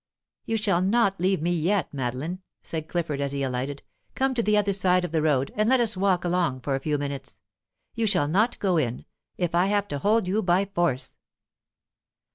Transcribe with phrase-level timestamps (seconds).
[0.45, 3.83] "You shall not leave me yet, Madeline," said Clifford, as he alighted.
[4.15, 6.79] "Come to the other side of the road, and let us walk along for a
[6.79, 7.37] few minutes.
[7.93, 9.05] You shall not go in,
[9.37, 11.17] if I have to hold you by force."